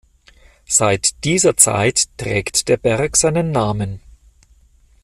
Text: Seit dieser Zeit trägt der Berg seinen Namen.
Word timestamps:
Seit 0.65 1.23
dieser 1.25 1.55
Zeit 1.57 2.07
trägt 2.17 2.67
der 2.69 2.77
Berg 2.77 3.15
seinen 3.17 3.51
Namen. 3.51 4.01